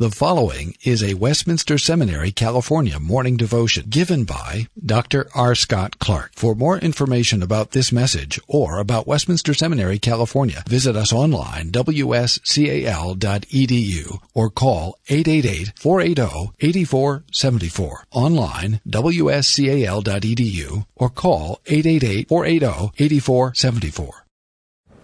The 0.00 0.10
following 0.10 0.74
is 0.82 1.02
a 1.02 1.12
Westminster 1.12 1.76
Seminary, 1.76 2.32
California 2.32 2.98
morning 2.98 3.36
devotion 3.36 3.84
given 3.90 4.24
by 4.24 4.66
Dr. 4.82 5.28
R. 5.34 5.54
Scott 5.54 5.98
Clark. 5.98 6.32
For 6.36 6.54
more 6.54 6.78
information 6.78 7.42
about 7.42 7.72
this 7.72 7.92
message 7.92 8.40
or 8.48 8.78
about 8.78 9.06
Westminster 9.06 9.52
Seminary, 9.52 9.98
California, 9.98 10.62
visit 10.66 10.96
us 10.96 11.12
online, 11.12 11.70
wscal.edu, 11.70 13.18
or 14.32 14.48
call 14.48 14.96
888-480-8474. 15.10 17.92
Online, 18.10 18.80
wscal.edu, 18.88 20.86
or 20.96 21.10
call 21.10 21.60
888-480-8474. 21.66 24.10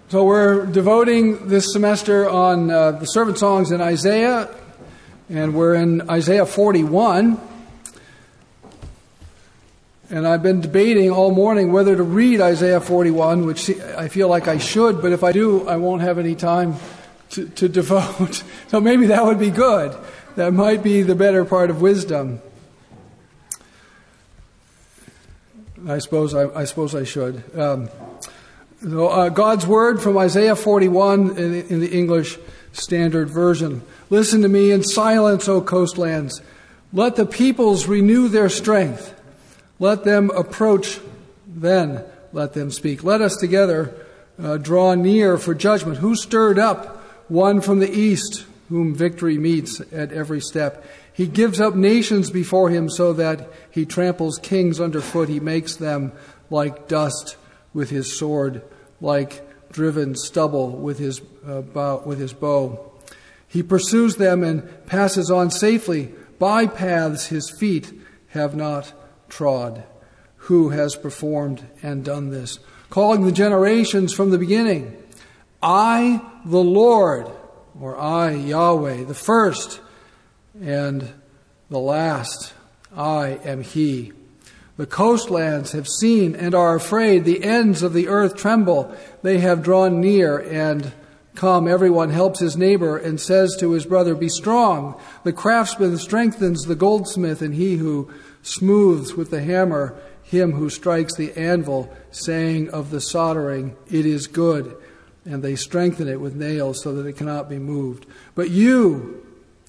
So 0.09 0.25
we're 0.25 0.65
devoting 0.65 1.49
this 1.49 1.71
semester 1.71 2.31
on 2.31 2.71
uh, 2.71 2.93
the 2.93 3.05
servant 3.05 3.37
songs 3.37 3.73
in 3.73 3.83
Isaiah 3.83 4.49
and 5.29 5.55
we're 5.55 5.75
in 5.75 6.09
Isaiah 6.09 6.47
41. 6.47 7.41
And 10.09 10.27
I've 10.27 10.43
been 10.43 10.61
debating 10.61 11.11
all 11.11 11.33
morning 11.33 11.73
whether 11.73 11.97
to 11.97 12.03
read 12.03 12.41
Isaiah 12.41 12.81
41, 12.81 13.45
which 13.45 13.71
I 13.71 14.07
feel 14.09 14.29
like 14.29 14.47
I 14.47 14.59
should, 14.59 15.03
but 15.03 15.11
if 15.11 15.25
I 15.25 15.33
do, 15.33 15.67
I 15.67 15.77
won't 15.77 16.03
have 16.03 16.19
any 16.19 16.37
time 16.37 16.77
to, 17.31 17.49
to 17.49 17.69
devote. 17.69 18.45
So 18.69 18.81
maybe 18.81 19.07
that 19.07 19.25
would 19.25 19.41
be 19.41 19.51
good. 19.51 19.97
That 20.37 20.53
might 20.53 20.83
be 20.83 21.03
the 21.03 21.17
better 21.17 21.45
part 21.45 21.71
of 21.71 21.81
wisdom. 21.81 22.41
I 25.89 25.99
suppose 25.99 26.35
I, 26.35 26.49
I 26.55 26.65
suppose 26.65 26.95
I 26.95 27.05
should. 27.05 27.43
Um, 27.59 27.89
so, 28.83 29.09
uh, 29.09 29.29
God's 29.31 29.67
word 29.67 30.01
from 30.01 30.19
Isaiah 30.19 30.55
41 30.55 31.37
in, 31.37 31.55
in 31.67 31.81
the 31.81 31.91
English 31.97 32.39
Standard 32.73 33.31
Version. 33.31 33.83
Listen 34.09 34.43
to 34.43 34.49
me 34.49 34.71
in 34.71 34.83
silence, 34.83 35.49
O 35.49 35.61
coastlands. 35.61 36.41
Let 36.93 37.17
the 37.17 37.27
peoples 37.27 37.87
renew 37.87 38.29
their 38.29 38.49
strength. 38.49 39.13
Let 39.79 40.05
them 40.05 40.31
approach, 40.31 41.01
then 41.47 42.05
let 42.33 42.55
them 42.55 42.71
speak. 42.71 43.03
Let 43.03 43.21
us 43.21 43.37
together 43.37 43.95
uh, 44.43 44.59
draw 44.59 44.95
near 44.95 45.37
for 45.39 45.55
judgment. 45.55 45.99
Who 45.99 46.15
stirred 46.15 46.59
up 46.59 47.03
one 47.29 47.61
from 47.61 47.81
the 47.81 47.91
east, 47.91 48.47
whom 48.69 48.95
victory 48.95 49.39
meets 49.39 49.81
at 49.93 50.13
every 50.13 50.41
step? 50.41 50.85
He 51.13 51.27
gives 51.27 51.61
up 51.61 51.75
nations 51.75 52.31
before 52.31 52.71
him 52.71 52.89
so 52.91 53.13
that 53.15 53.51
he 53.71 53.87
tramples 53.87 54.39
kings 54.39 54.81
underfoot. 54.81 55.29
He 55.29 55.41
makes 55.41 55.77
them 55.77 56.13
like 56.51 56.89
dust 56.89 57.37
with 57.75 57.91
his 57.91 58.19
sword, 58.19 58.63
like 59.01 59.43
driven 59.73 60.15
stubble 60.15 60.71
with 60.71 60.99
his, 60.99 61.21
uh, 61.47 61.63
bow, 61.63 62.03
with 62.05 62.19
his 62.19 62.33
bow. 62.33 62.93
He 63.49 63.63
pursues 63.63 64.17
them 64.17 64.43
and 64.43 64.87
passes 64.87 65.31
on 65.31 65.51
safely 65.51 66.13
by 66.39 66.67
paths 66.67 67.27
his 67.27 67.51
feet 67.51 67.93
have 68.29 68.55
not 68.55 68.93
trod. 69.29 69.85
Who 70.37 70.71
has 70.71 70.95
performed 70.95 71.65
and 71.83 72.05
done 72.05 72.31
this? 72.31 72.59
Calling 72.91 73.25
the 73.25 73.33
generations 73.33 74.13
from 74.13 74.31
the 74.31 74.39
beginning. 74.39 74.97
I, 75.63 76.21
the 76.45 76.63
Lord, 76.63 77.29
or 77.81 77.99
I, 77.99 78.33
Yahweh, 78.33 79.05
the 79.05 79.15
first 79.15 79.81
and 80.61 81.13
the 81.71 81.79
last. 81.79 82.53
I 82.97 83.41
am 83.45 83.63
He. 83.63 84.13
The 84.77 84.87
coastlands 84.87 85.73
have 85.73 85.89
seen 85.89 86.37
and 86.37 86.55
are 86.55 86.75
afraid. 86.75 87.25
The 87.25 87.43
ends 87.43 87.83
of 87.83 87.95
the 87.95 88.09
earth 88.09 88.37
tremble. 88.37 88.95
They 89.23 89.39
have 89.39 89.63
drawn 89.63 90.01
near 90.01 90.39
and 90.39 90.93
come. 91.37 91.69
Everyone 91.69 92.11
helps 92.11 92.41
his 92.41 92.57
neighbor 92.57 92.97
and 92.97 93.21
says 93.21 93.57
to 93.61 93.73
his 93.73 93.87
brother, 93.87 94.15
Be 94.15 94.29
strong. 94.29 95.01
The 95.25 95.33
craftsman 95.33 95.99
strengthens 95.99 96.65
the 96.65 96.75
goldsmith, 96.75 97.43
and 97.43 97.55
he 97.55 97.77
who 97.77 98.11
smooths 98.43 99.15
with 99.15 99.31
the 99.31 99.43
hammer 99.43 99.97
him 100.27 100.53
who 100.53 100.69
strikes 100.69 101.15
the 101.15 101.33
anvil, 101.39 101.93
saying 102.11 102.69
of 102.71 102.91
the 102.91 103.01
soldering, 103.01 103.77
It 103.89 104.05
is 104.05 104.27
good. 104.27 104.77
And 105.25 105.43
they 105.43 105.57
strengthen 105.57 106.09
it 106.09 106.21
with 106.21 106.35
nails 106.35 106.83
so 106.83 106.95
that 106.95 107.07
it 107.07 107.17
cannot 107.17 107.49
be 107.49 107.59
moved. 107.59 108.07
But 108.35 108.51
you, 108.51 109.25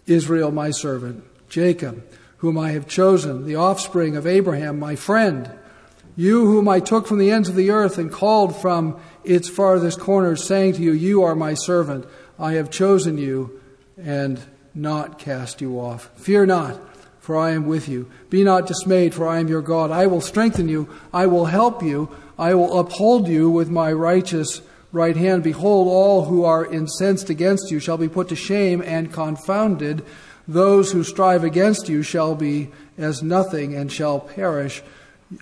Israel, 0.06 0.52
my 0.52 0.72
servant, 0.72 1.24
Jacob, 1.50 2.04
whom 2.38 2.58
I 2.58 2.72
have 2.72 2.88
chosen, 2.88 3.46
the 3.46 3.56
offspring 3.56 4.16
of 4.16 4.28
Abraham, 4.28 4.80
my 4.80 4.96
friend. 4.96 5.52
You 6.18 6.48
whom 6.48 6.68
I 6.68 6.80
took 6.80 7.06
from 7.06 7.20
the 7.20 7.30
ends 7.30 7.48
of 7.48 7.56
the 7.56 7.70
earth 7.70 8.00
and 8.00 8.12
called 8.12 8.60
from 8.60 9.00
its 9.24 9.48
farthest 9.48 10.00
corners, 10.00 10.44
saying 10.44 10.74
to 10.74 10.82
you, 10.82 10.92
You 10.92 11.22
are 11.22 11.36
my 11.36 11.54
servant. 11.54 12.08
I 12.40 12.54
have 12.54 12.72
chosen 12.72 13.20
you 13.20 13.62
and 13.98 14.42
not 14.74 15.20
cast 15.20 15.62
you 15.62 15.80
off. 15.80 16.10
Fear 16.16 16.48
not, 16.48 16.82
for 17.20 17.38
I 17.38 17.52
am 17.52 17.68
with 17.68 17.88
you. 17.88 18.10
Be 18.32 18.44
not 18.44 18.66
dismayed, 18.66 19.14
for 19.14 19.28
I 19.28 19.40
am 19.40 19.48
your 19.48 19.62
God. 19.62 19.92
I 19.92 20.08
will 20.08 20.22
strengthen 20.22 20.68
you. 20.68 20.90
I 21.14 21.28
will 21.28 21.46
help 21.46 21.84
you. 21.84 22.10
I 22.38 22.56
will 22.56 22.80
uphold 22.80 23.28
you 23.28 23.52
with 23.52 23.70
my 23.70 23.94
righteous 23.94 24.62
right 24.92 25.16
hand. 25.16 25.44
Behold, 25.44 25.88
all 25.88 26.26
who 26.26 26.44
are 26.44 26.66
incensed 26.66 27.30
against 27.30 27.70
you 27.70 27.80
shall 27.80 27.98
be 27.98 28.10
put 28.10 28.30
to 28.30 28.36
shame 28.36 28.82
and 28.82 29.14
confounded. 29.14 30.04
Those 30.48 30.94
who 30.94 31.04
strive 31.04 31.44
against 31.44 31.90
you 31.90 32.02
shall 32.02 32.34
be 32.34 32.72
as 32.98 33.22
nothing 33.22 33.76
and 33.76 33.92
shall 33.92 34.20
perish. 34.20 34.82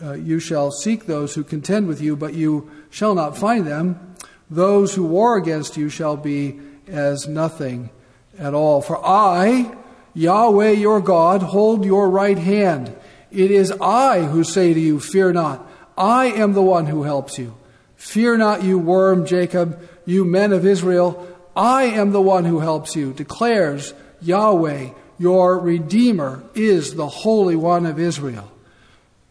Uh, 0.02 0.14
you 0.14 0.40
shall 0.40 0.72
seek 0.72 1.06
those 1.06 1.36
who 1.36 1.44
contend 1.44 1.88
with 1.88 2.02
you, 2.02 2.16
but 2.16 2.34
you 2.34 2.70
shall 2.90 3.14
not 3.14 3.38
find 3.38 3.68
them. 3.68 4.16
Those 4.50 4.96
who 4.96 5.04
war 5.04 5.38
against 5.38 5.78
you 5.78 5.90
shall 5.90 6.18
be 6.18 6.60
as 6.88 7.28
nothing 7.28 7.90
at 8.38 8.54
all. 8.54 8.82
For 8.82 9.04
I, 9.06 9.76
Yahweh 10.14 10.72
your 10.72 11.02
God, 11.02 11.42
hold 11.42 11.86
your 11.86 12.10
right 12.10 12.38
hand. 12.38 12.96
It 13.32 13.52
is 13.52 13.72
I 13.82 14.24
who 14.24 14.44
say 14.44 14.74
to 14.74 14.80
you, 14.80 15.00
Fear 15.00 15.34
not. 15.34 15.68
I 15.98 16.28
am 16.28 16.54
the 16.54 16.62
one 16.62 16.88
who 16.88 17.04
helps 17.04 17.38
you. 17.38 17.56
Fear 17.96 18.38
not, 18.38 18.64
you 18.64 18.78
worm 18.78 19.26
Jacob, 19.26 19.88
you 20.06 20.26
men 20.26 20.52
of 20.52 20.66
Israel. 20.66 21.28
I 21.56 21.84
am 21.84 22.12
the 22.12 22.22
one 22.22 22.46
who 22.46 22.60
helps 22.60 22.96
you, 22.96 23.14
declares 23.14 23.94
Yahweh, 24.22 24.90
your 25.18 25.60
Redeemer, 25.60 26.44
is 26.54 26.96
the 26.96 27.08
Holy 27.08 27.56
One 27.56 27.86
of 27.86 28.00
Israel. 28.00 28.52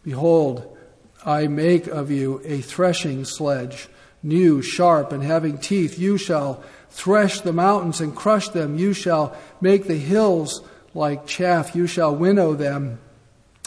Behold, 0.05 0.77
I 1.25 1.47
make 1.47 1.87
of 1.87 2.11
you 2.11 2.39
a 2.45 2.61
threshing 2.61 3.25
sledge, 3.25 3.89
new, 4.21 4.61
sharp, 4.61 5.11
and 5.11 5.23
having 5.23 5.57
teeth. 5.57 5.97
You 5.97 6.19
shall 6.19 6.63
thresh 6.91 7.41
the 7.41 7.51
mountains 7.51 7.99
and 7.99 8.15
crush 8.15 8.49
them. 8.49 8.77
You 8.77 8.93
shall 8.93 9.35
make 9.59 9.85
the 9.85 9.97
hills 9.97 10.61
like 10.93 11.25
chaff. 11.25 11.75
You 11.75 11.87
shall 11.87 12.15
winnow 12.15 12.53
them, 12.53 12.99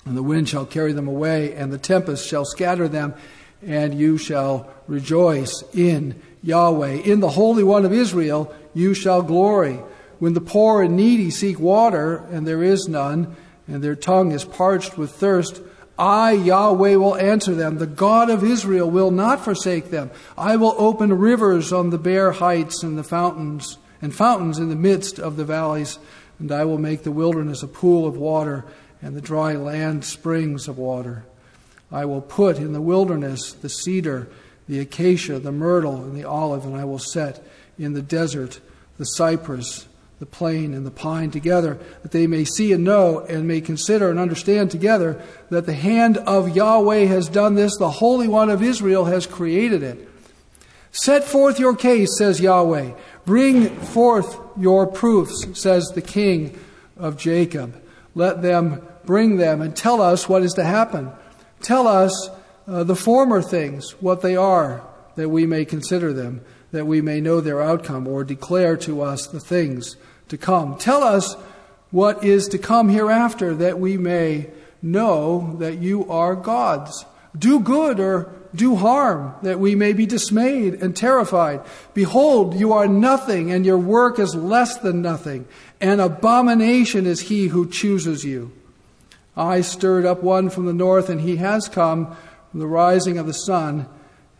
and 0.06 0.16
the 0.16 0.22
wind 0.22 0.48
shall 0.48 0.64
carry 0.64 0.92
them 0.92 1.08
away, 1.08 1.54
and 1.54 1.72
the 1.72 1.78
tempest 1.78 2.28
shall 2.28 2.44
scatter 2.44 2.86
them, 2.86 3.14
and 3.60 3.98
you 3.98 4.16
shall 4.16 4.72
rejoice 4.86 5.64
in 5.74 6.22
Yahweh. 6.44 7.00
In 7.02 7.18
the 7.18 7.30
Holy 7.30 7.64
One 7.64 7.84
of 7.84 7.92
Israel 7.92 8.54
you 8.74 8.94
shall 8.94 9.22
glory. 9.22 9.80
When 10.20 10.34
the 10.34 10.40
poor 10.40 10.82
and 10.82 10.96
needy 10.96 11.30
seek 11.30 11.58
water, 11.58 12.24
and 12.30 12.46
there 12.46 12.62
is 12.62 12.88
none, 12.88 13.34
and 13.66 13.82
their 13.82 13.96
tongue 13.96 14.30
is 14.30 14.44
parched 14.44 14.96
with 14.96 15.10
thirst, 15.10 15.60
I, 15.98 16.32
Yahweh, 16.32 16.94
will 16.94 17.16
answer 17.16 17.54
them. 17.54 17.78
The 17.78 17.86
God 17.86 18.30
of 18.30 18.44
Israel 18.44 18.88
will 18.88 19.10
not 19.10 19.40
forsake 19.40 19.90
them. 19.90 20.10
I 20.36 20.54
will 20.54 20.76
open 20.78 21.18
rivers 21.18 21.72
on 21.72 21.90
the 21.90 21.98
bare 21.98 22.30
heights 22.30 22.84
and 22.84 22.96
the 22.96 23.02
fountains, 23.02 23.78
and 24.00 24.14
fountains 24.14 24.58
in 24.58 24.68
the 24.68 24.76
midst 24.76 25.18
of 25.18 25.36
the 25.36 25.44
valleys, 25.44 25.98
and 26.38 26.52
I 26.52 26.64
will 26.64 26.78
make 26.78 27.02
the 27.02 27.10
wilderness 27.10 27.64
a 27.64 27.68
pool 27.68 28.06
of 28.06 28.16
water, 28.16 28.64
and 29.02 29.16
the 29.16 29.20
dry 29.20 29.54
land 29.54 30.04
springs 30.04 30.68
of 30.68 30.78
water. 30.78 31.24
I 31.90 32.04
will 32.04 32.20
put 32.20 32.58
in 32.58 32.72
the 32.72 32.80
wilderness 32.80 33.52
the 33.52 33.68
cedar, 33.68 34.28
the 34.68 34.78
acacia, 34.78 35.40
the 35.40 35.50
myrtle, 35.50 35.96
and 35.96 36.16
the 36.16 36.24
olive, 36.24 36.64
and 36.64 36.76
I 36.76 36.84
will 36.84 37.00
set 37.00 37.44
in 37.76 37.94
the 37.94 38.02
desert 38.02 38.60
the 38.98 39.04
cypress 39.04 39.87
the 40.18 40.26
plane 40.26 40.74
and 40.74 40.84
the 40.84 40.90
pine 40.90 41.30
together, 41.30 41.78
that 42.02 42.10
they 42.10 42.26
may 42.26 42.44
see 42.44 42.72
and 42.72 42.84
know 42.84 43.20
and 43.20 43.46
may 43.46 43.60
consider 43.60 44.10
and 44.10 44.18
understand 44.18 44.70
together 44.70 45.22
that 45.50 45.66
the 45.66 45.74
hand 45.74 46.18
of 46.18 46.56
Yahweh 46.56 47.04
has 47.04 47.28
done 47.28 47.54
this, 47.54 47.76
the 47.76 47.90
Holy 47.90 48.26
One 48.26 48.50
of 48.50 48.62
Israel 48.62 49.04
has 49.04 49.26
created 49.26 49.82
it. 49.82 50.08
Set 50.90 51.24
forth 51.24 51.60
your 51.60 51.76
case, 51.76 52.18
says 52.18 52.40
Yahweh. 52.40 52.92
Bring 53.24 53.68
forth 53.68 54.38
your 54.56 54.86
proofs, 54.86 55.46
says 55.60 55.84
the 55.94 56.02
King 56.02 56.58
of 56.96 57.16
Jacob. 57.16 57.80
Let 58.14 58.42
them 58.42 58.82
bring 59.04 59.36
them 59.36 59.62
and 59.62 59.76
tell 59.76 60.00
us 60.00 60.28
what 60.28 60.42
is 60.42 60.54
to 60.54 60.64
happen. 60.64 61.12
Tell 61.60 61.86
us 61.86 62.30
uh, 62.66 62.84
the 62.84 62.96
former 62.96 63.40
things, 63.40 63.92
what 64.00 64.22
they 64.22 64.34
are, 64.34 64.82
that 65.14 65.28
we 65.28 65.46
may 65.46 65.64
consider 65.64 66.12
them, 66.12 66.40
that 66.72 66.86
we 66.86 67.00
may 67.00 67.20
know 67.20 67.40
their 67.40 67.62
outcome, 67.62 68.06
or 68.06 68.24
declare 68.24 68.76
to 68.78 69.02
us 69.02 69.26
the 69.26 69.40
things 69.40 69.96
to 70.28 70.36
come. 70.36 70.76
Tell 70.76 71.02
us 71.02 71.34
what 71.90 72.22
is 72.22 72.48
to 72.48 72.58
come 72.58 72.88
hereafter, 72.90 73.54
that 73.54 73.78
we 73.78 73.96
may 73.96 74.50
know 74.82 75.56
that 75.58 75.78
you 75.78 76.10
are 76.10 76.36
God's. 76.36 77.04
Do 77.36 77.60
good 77.60 77.98
or 78.00 78.32
do 78.54 78.76
harm, 78.76 79.34
that 79.42 79.58
we 79.60 79.74
may 79.74 79.92
be 79.92 80.06
dismayed 80.06 80.74
and 80.74 80.96
terrified. 80.96 81.60
Behold, 81.94 82.54
you 82.54 82.72
are 82.72 82.88
nothing, 82.88 83.50
and 83.50 83.64
your 83.64 83.78
work 83.78 84.18
is 84.18 84.34
less 84.34 84.76
than 84.78 85.02
nothing. 85.02 85.46
An 85.80 86.00
abomination 86.00 87.06
is 87.06 87.20
he 87.20 87.48
who 87.48 87.68
chooses 87.68 88.24
you. 88.24 88.52
I 89.36 89.60
stirred 89.60 90.06
up 90.06 90.22
one 90.22 90.50
from 90.50 90.66
the 90.66 90.72
north, 90.72 91.08
and 91.08 91.20
he 91.20 91.36
has 91.36 91.68
come 91.68 92.16
from 92.50 92.60
the 92.60 92.66
rising 92.66 93.18
of 93.18 93.26
the 93.26 93.34
sun, 93.34 93.86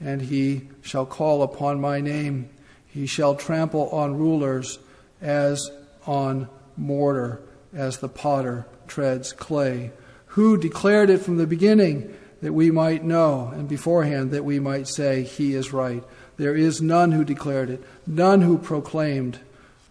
and 0.01 0.23
he 0.23 0.69
shall 0.83 1.07
call 1.07 1.43
upon 1.43 1.81
my 1.81 2.01
name. 2.01 2.49
He 2.87 3.07
shall 3.07 3.35
trample 3.35 3.89
on 3.91 4.17
rulers 4.17 4.79
as 5.21 5.71
on 6.07 6.49
mortar, 6.77 7.41
as 7.75 7.99
the 7.99 8.09
potter 8.09 8.67
treads 8.87 9.33
clay. 9.33 9.93
Who 10.29 10.57
declared 10.57 11.11
it 11.11 11.19
from 11.19 11.37
the 11.37 11.47
beginning 11.47 12.15
that 12.41 12.53
we 12.53 12.71
might 12.71 13.05
know, 13.05 13.49
and 13.49 13.69
beforehand 13.69 14.31
that 14.31 14.45
we 14.45 14.61
might 14.61 14.87
say, 14.87 15.23
He 15.23 15.55
is 15.55 15.73
right? 15.73 16.05
There 16.37 16.55
is 16.55 16.81
none 16.81 17.13
who 17.13 17.25
declared 17.25 17.69
it, 17.69 17.83
none 18.07 18.43
who 18.43 18.59
proclaimed, 18.59 19.41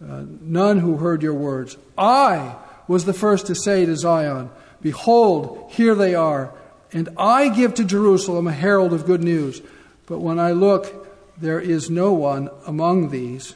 uh, 0.02 0.24
none 0.40 0.78
who 0.78 0.96
heard 0.96 1.22
your 1.22 1.34
words. 1.34 1.76
I 1.96 2.56
was 2.86 3.04
the 3.04 3.12
first 3.12 3.46
to 3.46 3.54
say 3.54 3.84
to 3.84 3.96
Zion, 3.96 4.50
Behold, 4.80 5.70
here 5.72 5.94
they 5.94 6.14
are, 6.14 6.54
and 6.92 7.10
I 7.18 7.48
give 7.48 7.74
to 7.74 7.84
Jerusalem 7.84 8.46
a 8.46 8.52
herald 8.52 8.94
of 8.94 9.04
good 9.04 9.22
news. 9.22 9.60
But 10.08 10.20
when 10.20 10.38
I 10.38 10.52
look, 10.52 11.06
there 11.40 11.60
is 11.60 11.90
no 11.90 12.12
one 12.12 12.50
among 12.66 13.10
these. 13.10 13.54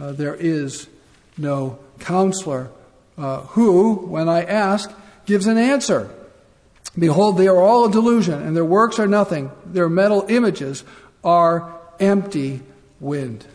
Uh, 0.00 0.12
there 0.12 0.34
is 0.34 0.88
no 1.36 1.78
counselor 1.98 2.70
uh, 3.16 3.40
who, 3.40 3.94
when 3.94 4.28
I 4.28 4.42
ask, 4.42 4.90
gives 5.26 5.46
an 5.46 5.58
answer. 5.58 6.10
Behold, 6.98 7.36
they 7.36 7.48
are 7.48 7.60
all 7.60 7.84
a 7.84 7.90
delusion, 7.90 8.40
and 8.42 8.56
their 8.56 8.64
works 8.64 8.98
are 8.98 9.06
nothing. 9.06 9.50
Their 9.66 9.88
metal 9.88 10.24
images 10.28 10.84
are 11.22 11.78
empty 12.00 12.60
wind. 13.00 13.46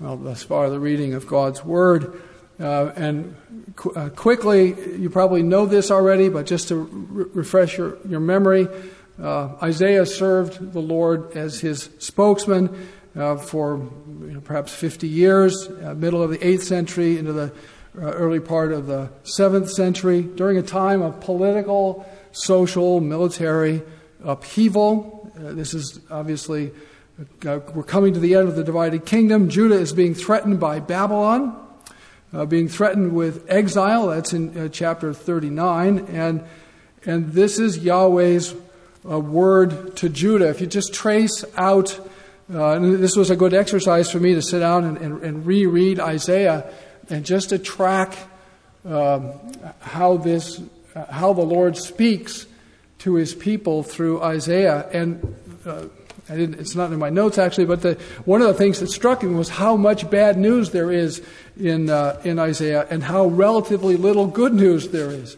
Well, 0.00 0.16
thus 0.16 0.42
far, 0.42 0.70
the 0.70 0.80
reading 0.80 1.14
of 1.14 1.26
God's 1.26 1.64
Word. 1.64 2.20
Uh, 2.58 2.92
and 2.96 3.36
qu- 3.76 3.92
uh, 3.92 4.08
quickly, 4.10 4.74
you 4.98 5.10
probably 5.10 5.42
know 5.42 5.66
this 5.66 5.90
already, 5.90 6.28
but 6.28 6.46
just 6.46 6.68
to 6.68 6.76
re- 6.76 7.26
refresh 7.34 7.78
your, 7.78 7.98
your 8.06 8.20
memory, 8.20 8.68
uh, 9.22 9.54
Isaiah 9.62 10.06
served 10.06 10.72
the 10.72 10.80
Lord 10.80 11.36
as 11.36 11.60
his 11.60 11.90
spokesman 11.98 12.88
uh, 13.16 13.36
for 13.36 13.78
you 14.20 14.32
know, 14.32 14.40
perhaps 14.40 14.74
50 14.74 15.06
years, 15.06 15.68
uh, 15.68 15.94
middle 15.94 16.22
of 16.22 16.30
the 16.30 16.38
8th 16.38 16.62
century 16.62 17.18
into 17.18 17.32
the 17.32 17.52
uh, 17.96 18.00
early 18.00 18.40
part 18.40 18.72
of 18.72 18.86
the 18.86 19.08
7th 19.22 19.70
century, 19.70 20.22
during 20.22 20.58
a 20.58 20.62
time 20.62 21.00
of 21.00 21.20
political, 21.20 22.04
social, 22.32 23.00
military 23.00 23.82
upheaval. 24.24 25.32
Uh, 25.36 25.52
this 25.52 25.74
is 25.74 26.00
obviously, 26.10 26.72
we're 27.44 27.84
coming 27.84 28.14
to 28.14 28.20
the 28.20 28.34
end 28.34 28.48
of 28.48 28.56
the 28.56 28.64
divided 28.64 29.06
kingdom. 29.06 29.48
Judah 29.48 29.76
is 29.76 29.92
being 29.92 30.14
threatened 30.14 30.58
by 30.58 30.80
Babylon. 30.80 31.60
Being 32.48 32.66
threatened 32.66 33.14
with 33.14 33.46
exile. 33.48 34.08
That's 34.08 34.32
in 34.32 34.68
chapter 34.72 35.14
39. 35.14 35.98
And, 36.08 36.44
and 37.06 37.32
this 37.32 37.60
is 37.60 37.78
Yahweh's 37.78 38.56
word 39.04 39.96
to 39.98 40.08
Judah. 40.08 40.48
If 40.48 40.60
you 40.60 40.66
just 40.66 40.94
trace 40.94 41.44
out 41.56 42.00
uh, 42.52 42.78
this 42.78 43.16
was 43.16 43.30
a 43.30 43.36
good 43.36 43.54
exercise 43.54 44.10
for 44.10 44.20
me 44.20 44.34
to 44.34 44.42
sit 44.42 44.58
down 44.58 44.84
and, 44.84 44.98
and, 44.98 45.22
and 45.22 45.46
reread 45.46 45.98
Isaiah 45.98 46.70
and 47.08 47.24
just 47.24 47.50
to 47.50 47.58
track 47.58 48.18
um, 48.84 49.32
how 49.80 50.18
this, 50.18 50.60
uh, 50.94 51.10
how 51.10 51.32
the 51.32 51.42
Lord 51.42 51.76
speaks 51.78 52.46
to 52.98 53.14
His 53.14 53.34
people 53.34 53.82
through 53.82 54.22
Isaiah. 54.22 54.86
And 54.92 55.36
uh, 55.64 55.86
it's 56.28 56.74
not 56.74 56.92
in 56.92 56.98
my 56.98 57.08
notes 57.08 57.38
actually, 57.38 57.64
but 57.64 57.80
the, 57.80 57.94
one 58.26 58.42
of 58.42 58.48
the 58.48 58.54
things 58.54 58.80
that 58.80 58.90
struck 58.90 59.22
me 59.22 59.34
was 59.34 59.48
how 59.48 59.76
much 59.76 60.10
bad 60.10 60.36
news 60.36 60.70
there 60.70 60.92
is 60.92 61.22
in 61.58 61.88
uh, 61.88 62.20
in 62.24 62.38
Isaiah 62.38 62.86
and 62.90 63.02
how 63.02 63.26
relatively 63.26 63.96
little 63.96 64.26
good 64.26 64.52
news 64.52 64.88
there 64.88 65.10
is. 65.10 65.36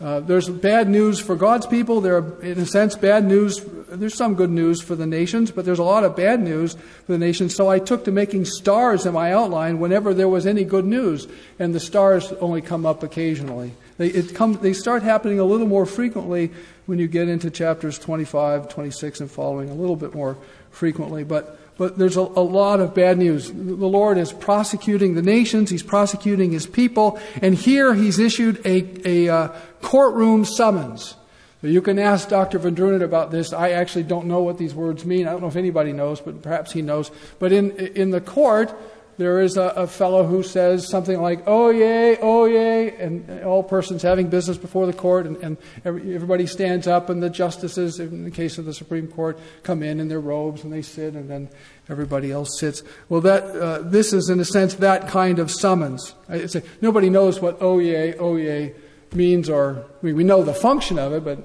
Uh, 0.00 0.18
there's 0.20 0.48
bad 0.48 0.88
news 0.88 1.20
for 1.20 1.36
God's 1.36 1.66
people. 1.66 2.00
There 2.00 2.16
are, 2.16 2.42
in 2.42 2.58
a 2.58 2.64
sense, 2.64 2.96
bad 2.96 3.22
news. 3.24 3.60
There's 3.90 4.16
some 4.16 4.34
good 4.34 4.48
news 4.48 4.80
for 4.80 4.96
the 4.96 5.06
nations, 5.06 5.50
but 5.50 5.66
there's 5.66 5.78
a 5.78 5.84
lot 5.84 6.04
of 6.04 6.16
bad 6.16 6.40
news 6.40 6.74
for 7.04 7.12
the 7.12 7.18
nations. 7.18 7.54
So 7.54 7.68
I 7.68 7.80
took 7.80 8.06
to 8.06 8.10
making 8.10 8.46
stars 8.46 9.04
in 9.04 9.12
my 9.12 9.30
outline 9.30 9.78
whenever 9.78 10.14
there 10.14 10.28
was 10.28 10.46
any 10.46 10.64
good 10.64 10.86
news, 10.86 11.28
and 11.58 11.74
the 11.74 11.80
stars 11.80 12.32
only 12.40 12.62
come 12.62 12.86
up 12.86 13.02
occasionally. 13.02 13.74
They, 13.98 14.22
come, 14.22 14.54
they 14.54 14.72
start 14.72 15.02
happening 15.02 15.38
a 15.38 15.44
little 15.44 15.66
more 15.66 15.84
frequently 15.84 16.50
when 16.86 16.98
you 16.98 17.06
get 17.06 17.28
into 17.28 17.50
chapters 17.50 17.98
25, 17.98 18.70
26, 18.70 19.20
and 19.20 19.30
following, 19.30 19.68
a 19.68 19.74
little 19.74 19.96
bit 19.96 20.14
more 20.14 20.38
frequently. 20.70 21.24
But 21.24 21.59
but 21.80 21.96
there's 21.96 22.18
a, 22.18 22.20
a, 22.20 22.44
lot 22.44 22.78
of 22.78 22.92
bad 22.92 23.16
news. 23.16 23.50
The 23.50 23.54
Lord 23.54 24.18
is 24.18 24.34
prosecuting 24.34 25.14
the 25.14 25.22
nations, 25.22 25.70
He's 25.70 25.82
prosecuting 25.82 26.52
His 26.52 26.66
people, 26.66 27.18
and 27.40 27.54
here 27.54 27.94
He's 27.94 28.18
issued 28.18 28.60
a, 28.66 28.84
a 29.08 29.34
uh, 29.34 29.48
courtroom 29.80 30.44
summons. 30.44 31.16
You 31.62 31.80
can 31.80 31.98
ask 31.98 32.28
Dr. 32.28 32.58
VanDrunen 32.58 33.02
about 33.02 33.30
this. 33.30 33.54
I 33.54 33.70
actually 33.70 34.02
don't 34.02 34.26
know 34.26 34.42
what 34.42 34.58
these 34.58 34.74
words 34.74 35.06
mean. 35.06 35.26
I 35.26 35.32
don't 35.32 35.40
know 35.40 35.48
if 35.48 35.56
anybody 35.56 35.94
knows, 35.94 36.20
but 36.20 36.42
perhaps 36.42 36.70
he 36.70 36.82
knows. 36.82 37.10
But 37.38 37.50
in, 37.50 37.70
in 37.70 38.10
the 38.10 38.20
court, 38.20 38.74
there 39.18 39.40
is 39.40 39.56
a, 39.56 39.68
a, 39.76 39.86
fellow 39.86 40.24
who 40.24 40.42
says 40.42 40.88
something 40.88 41.20
like, 41.20 41.42
oh 41.46 41.70
yay, 41.70 42.16
oh 42.18 42.46
yay, 42.46 42.96
and 42.96 43.44
all 43.44 43.62
persons 43.62 44.02
having 44.02 44.28
business 44.28 44.56
before 44.56 44.86
the 44.86 44.92
court, 44.92 45.26
and, 45.26 45.36
and 45.38 45.56
every, 45.84 46.14
everybody 46.14 46.46
stands 46.46 46.86
up, 46.86 47.10
and 47.10 47.22
the 47.22 47.28
justices, 47.28 48.00
in 48.00 48.24
the 48.24 48.30
case 48.30 48.56
of 48.56 48.64
the 48.64 48.72
Supreme 48.72 49.08
Court, 49.08 49.38
come 49.62 49.82
in 49.82 50.00
in 50.00 50.08
their 50.08 50.20
robes 50.20 50.64
and 50.64 50.72
they 50.72 50.82
sit, 50.82 51.14
and 51.14 51.28
then 51.28 51.48
everybody 51.88 52.32
else 52.32 52.58
sits. 52.58 52.82
Well, 53.08 53.20
that, 53.20 53.44
uh, 53.44 53.82
this 53.82 54.12
is, 54.12 54.30
in 54.30 54.40
a 54.40 54.44
sense, 54.44 54.74
that 54.74 55.08
kind 55.08 55.38
of 55.38 55.50
summons. 55.50 56.14
I 56.28 56.46
say, 56.46 56.62
nobody 56.80 57.10
knows 57.10 57.40
what 57.40 57.58
oh 57.60 57.78
yay, 57.78 58.14
oh 58.14 58.36
yay 58.36 58.74
means, 59.14 59.50
or 59.50 59.84
I 60.02 60.06
mean, 60.06 60.16
we 60.16 60.24
know 60.24 60.42
the 60.42 60.54
function 60.54 60.98
of 60.98 61.12
it, 61.12 61.24
but 61.24 61.38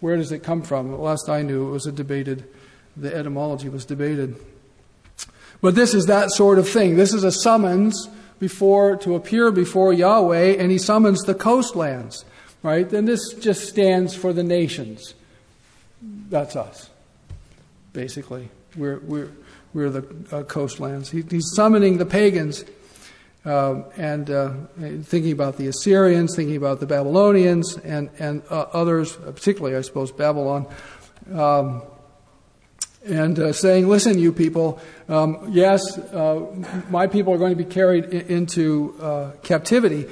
where 0.00 0.16
does 0.16 0.32
it 0.32 0.42
come 0.42 0.62
from? 0.62 0.98
Last 0.98 1.28
I 1.28 1.42
knew, 1.42 1.68
it 1.68 1.70
was 1.70 1.86
a 1.86 1.92
debated, 1.92 2.44
the 2.96 3.14
etymology 3.14 3.68
was 3.68 3.84
debated. 3.84 4.36
But 5.60 5.74
this 5.74 5.94
is 5.94 6.06
that 6.06 6.30
sort 6.30 6.58
of 6.58 6.68
thing. 6.68 6.96
This 6.96 7.12
is 7.12 7.24
a 7.24 7.32
summons 7.32 8.08
before 8.38 8.96
to 8.96 9.14
appear 9.14 9.50
before 9.50 9.92
Yahweh, 9.92 10.56
and 10.58 10.70
he 10.70 10.78
summons 10.78 11.20
the 11.22 11.34
coastlands, 11.34 12.24
right? 12.62 12.88
Then 12.88 13.04
this 13.04 13.34
just 13.34 13.68
stands 13.68 14.14
for 14.14 14.32
the 14.32 14.42
nations. 14.42 15.14
That's 16.02 16.56
us, 16.56 16.88
basically. 17.92 18.48
We're 18.76 19.00
we're 19.00 19.30
we're 19.74 19.90
the 19.90 20.36
uh, 20.36 20.42
coastlands. 20.44 21.10
He, 21.10 21.22
he's 21.22 21.50
summoning 21.54 21.98
the 21.98 22.06
pagans. 22.06 22.64
Uh, 23.42 23.84
and 23.96 24.30
uh, 24.30 24.52
thinking 25.02 25.32
about 25.32 25.56
the 25.56 25.66
Assyrians, 25.66 26.36
thinking 26.36 26.56
about 26.56 26.78
the 26.78 26.84
Babylonians, 26.84 27.78
and 27.78 28.10
and 28.18 28.42
uh, 28.50 28.66
others, 28.74 29.16
particularly, 29.16 29.74
I 29.76 29.80
suppose, 29.80 30.12
Babylon. 30.12 30.66
Um, 31.32 31.80
and 33.04 33.38
uh, 33.38 33.52
saying, 33.52 33.88
Listen, 33.88 34.18
you 34.18 34.32
people, 34.32 34.80
um, 35.08 35.48
yes, 35.50 35.98
uh, 35.98 36.46
my 36.90 37.06
people 37.06 37.32
are 37.32 37.38
going 37.38 37.56
to 37.56 37.62
be 37.62 37.64
carried 37.64 38.06
into 38.06 38.96
uh, 39.00 39.30
captivity, 39.42 40.06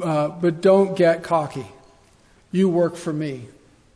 uh, 0.00 0.28
but 0.28 0.60
don't 0.60 0.96
get 0.96 1.22
cocky. 1.22 1.66
You 2.50 2.68
work 2.68 2.96
for 2.96 3.12
me, 3.12 3.48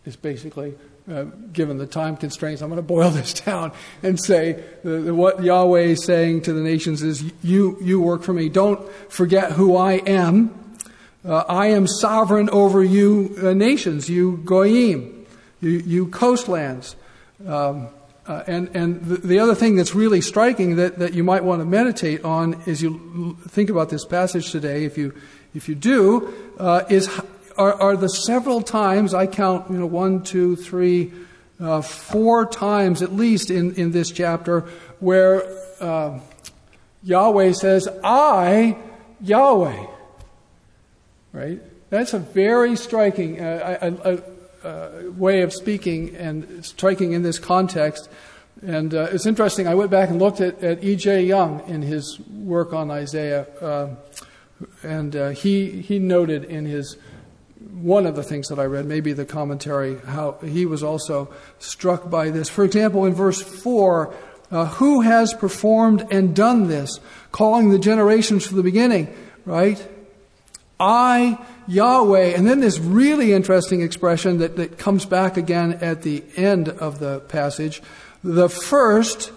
is 0.05 0.17
basically. 0.17 0.75
Uh, 1.09 1.23
given 1.53 1.79
the 1.79 1.87
time 1.87 2.17
constraints, 2.17 2.63
I'm 2.63 2.69
going 2.69 2.79
to 2.79 2.83
boil 2.83 3.11
this 3.13 3.33
down 3.33 3.71
and 4.03 4.21
say 4.21 4.65
the, 4.83 4.91
the, 4.91 5.15
what 5.15 5.41
Yahweh 5.41 5.83
is 5.83 6.05
saying 6.05 6.43
to 6.43 6.53
the 6.53 6.61
nations 6.61 7.01
is, 7.01 7.23
you, 7.45 7.79
you 7.81 8.01
work 8.01 8.25
for 8.25 8.33
me. 8.33 8.49
Don't 8.49 8.91
forget 9.09 9.53
who 9.53 9.77
I 9.77 9.95
am. 9.95 10.77
Uh, 11.25 11.45
I 11.49 11.69
am 11.69 11.87
sovereign 11.87 12.51
over 12.51 12.83
you 12.83 13.55
nations, 13.55 14.09
you 14.09 14.39
goyim, 14.39 15.27
you, 15.61 15.71
you 15.71 16.07
coastlands. 16.09 16.97
Um, 17.47 17.87
uh, 17.87 17.89
and 18.47 18.69
and 18.75 19.05
the, 19.05 19.17
the, 19.17 19.39
other 19.39 19.55
thing 19.55 19.77
that's 19.77 19.95
really 19.95 20.21
striking 20.21 20.77
that, 20.77 21.15
you 21.15 21.23
might 21.23 21.45
want 21.45 21.61
to 21.61 21.65
meditate 21.65 22.25
on 22.25 22.61
as 22.67 22.83
you 22.83 23.37
think 23.49 23.71
about 23.71 23.89
this 23.89 24.05
passage 24.05 24.51
today, 24.51 24.85
if 24.85 24.99
you 24.99 25.15
if 25.55 25.69
you 25.69 25.75
do, 25.75 26.35
uh, 26.59 26.83
is 26.89 27.09
are, 27.57 27.97
the 27.97 28.09
several 28.09 28.61
times 28.61 29.15
I 29.15 29.27
count, 29.27 29.71
you 29.71 29.79
know, 29.79 29.87
one, 29.87 30.23
two, 30.23 30.57
three, 30.57 31.13
uh, 31.61 31.81
four 31.81 32.47
times 32.47 33.01
at 33.01 33.13
least 33.13 33.51
in, 33.51 33.93
this 33.93 34.11
chapter 34.11 34.61
where 35.01 35.43
uh, 35.81 36.19
Yahweh 37.03 37.53
says, 37.53 37.89
"I, 38.03 38.77
Yahweh." 39.21 39.87
Right. 41.33 41.61
That's 41.91 42.15
a 42.15 42.19
very 42.19 42.77
striking. 42.77 43.41
Uh, 43.41 43.79
I, 43.81 43.87
uh, 43.87 44.21
way 45.17 45.43
of 45.43 45.53
speaking 45.53 46.15
and 46.17 46.65
striking 46.65 47.13
in 47.13 47.23
this 47.23 47.39
context. 47.39 48.09
And 48.63 48.95
uh, 48.95 49.09
it's 49.13 49.27
interesting, 49.27 49.69
I 49.69 49.75
went 49.75 49.91
back 49.91 50.09
and 50.09 50.19
looked 50.19 50.41
at, 50.41 50.63
at 50.65 50.83
E.J. 50.83 51.25
Young 51.25 51.63
in 51.69 51.83
his 51.83 52.19
work 52.21 52.73
on 52.73 52.91
Isaiah, 52.91 53.47
uh, 53.61 53.89
and 54.83 55.15
uh, 55.15 55.29
he, 55.31 55.83
he 55.83 55.99
noted 55.99 56.45
in 56.45 56.65
his 56.65 56.97
one 57.73 58.07
of 58.07 58.17
the 58.17 58.23
things 58.23 58.49
that 58.49 58.59
I 58.59 58.65
read, 58.65 58.87
maybe 58.87 59.13
the 59.13 59.27
commentary, 59.27 59.99
how 59.99 60.39
he 60.43 60.65
was 60.65 60.83
also 60.83 61.33
struck 61.59 62.09
by 62.09 62.31
this. 62.31 62.49
For 62.49 62.65
example, 62.65 63.05
in 63.05 63.13
verse 63.13 63.43
4, 63.43 64.15
uh, 64.51 64.67
who 64.67 65.03
has 65.03 65.35
performed 65.35 66.07
and 66.11 66.35
done 66.35 66.69
this? 66.69 67.01
Calling 67.33 67.71
the 67.71 67.79
generations 67.79 68.47
from 68.47 68.57
the 68.57 68.63
beginning, 68.63 69.15
right? 69.45 69.87
I, 70.79 71.39
Yahweh. 71.67 72.35
And 72.37 72.47
then 72.47 72.61
this 72.61 72.79
really 72.79 73.33
interesting 73.33 73.81
expression 73.81 74.39
that, 74.39 74.57
that 74.57 74.79
comes 74.79 75.05
back 75.07 75.37
again 75.37 75.75
at 75.75 76.03
the 76.03 76.23
end 76.37 76.69
of 76.69 76.99
the 76.99 77.21
passage. 77.21 77.83
The 78.23 78.49
first, 78.49 79.33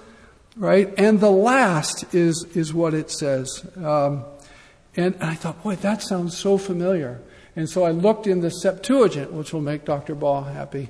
right, 0.57 0.93
and 0.97 1.19
the 1.19 1.31
last 1.31 2.13
is, 2.13 2.45
is 2.55 2.73
what 2.73 2.93
it 2.93 3.09
says. 3.09 3.65
Um, 3.77 4.25
and 4.95 5.15
I 5.21 5.35
thought, 5.35 5.63
boy, 5.63 5.75
that 5.77 6.01
sounds 6.01 6.37
so 6.37 6.57
familiar. 6.57 7.21
And 7.55 7.69
so 7.69 7.83
I 7.83 7.91
looked 7.91 8.27
in 8.27 8.41
the 8.41 8.51
Septuagint, 8.51 9.31
which 9.31 9.53
will 9.53 9.61
make 9.61 9.85
Dr. 9.85 10.15
Baugh 10.15 10.43
happy. 10.43 10.89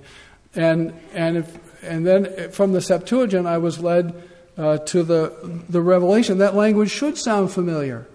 And, 0.56 0.94
and, 1.13 1.38
if, 1.38 1.84
and 1.84 2.06
then 2.06 2.51
from 2.51 2.74
the 2.74 2.82
Septuagint, 2.82 3.46
I 3.46 3.60
was 3.60 3.79
led 3.79 4.24
uh, 4.58 4.77
to 4.79 5.03
the, 5.03 5.62
the 5.70 5.82
Revelation. 5.82 6.39
That 6.39 6.56
language 6.56 6.89
should 6.89 7.18
sound 7.18 7.51
familiar. 7.51 8.08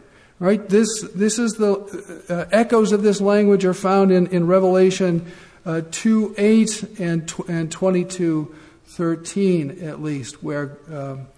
Right? 0.45 0.69
This, 0.69 1.03
is 1.39 1.55
the 1.55 2.27
uh, 2.29 2.45
echoes 2.53 2.93
of 2.93 3.03
this 3.03 3.19
language 3.19 3.65
are 3.65 3.73
found 3.73 4.13
in, 4.13 4.47
Revelation 4.47 5.25
uh, 5.65 5.81
2 5.91 6.35
8 6.37 6.99
and, 6.99 7.27
tw- 7.27 7.49
and 7.49 7.73
22 7.73 8.55
13, 8.85 9.83
at 9.83 10.03
least, 10.03 10.43
where 10.43 10.77
um, 10.93 11.29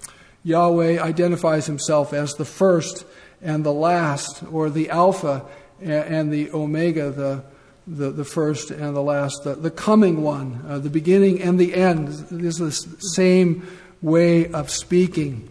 Yahweh 0.42 1.00
identifies 1.00 1.66
himself 1.66 2.12
as 2.12 2.34
the 2.34 2.44
first 2.44 3.06
and 3.40 3.64
the 3.64 3.72
last, 3.72 4.42
or 4.50 4.70
the 4.70 4.90
Alpha 4.90 5.46
and 5.80 6.32
the 6.32 6.50
Omega, 6.50 7.12
the, 7.12 7.44
the, 7.86 8.10
the 8.10 8.24
first 8.24 8.72
and 8.72 8.96
the 8.96 9.02
last, 9.02 9.44
the, 9.44 9.54
the 9.54 9.70
coming 9.70 10.20
one, 10.20 10.64
uh, 10.66 10.80
the 10.80 10.90
beginning 10.90 11.40
and 11.40 11.60
the 11.60 11.76
end. 11.76 12.08
This 12.08 12.58
is 12.58 12.84
the 12.84 13.00
same 13.00 13.68
way 14.02 14.50
of 14.50 14.68
speaking. 14.68 15.48